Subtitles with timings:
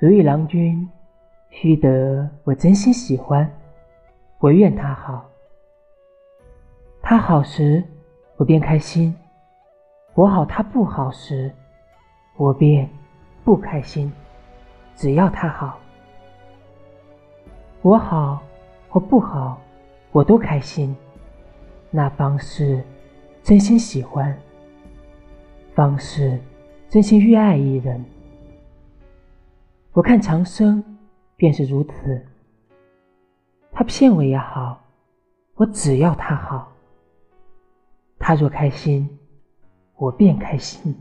[0.00, 0.88] 如意郎君，
[1.50, 3.50] 须得我真心喜欢，
[4.38, 5.28] 我愿他好。
[7.02, 7.82] 他好时，
[8.36, 9.12] 我便开心；
[10.14, 11.52] 我好他不好时，
[12.36, 12.88] 我便
[13.42, 14.12] 不开心。
[14.94, 15.80] 只要他好，
[17.82, 18.40] 我好
[18.88, 19.60] 或不好，
[20.12, 20.96] 我都开心。
[21.90, 22.84] 那方是
[23.42, 24.32] 真心喜欢，
[25.74, 26.38] 方是
[26.88, 28.04] 真心越爱一人。
[29.92, 30.82] 我看长生
[31.36, 32.24] 便是如此。
[33.72, 34.84] 他骗我也好，
[35.54, 36.72] 我只要他好。
[38.18, 39.08] 他若开心，
[39.96, 40.94] 我便开心。